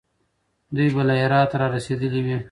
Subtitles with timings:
[0.75, 2.37] دوی به له هراته را رسېدلي وي.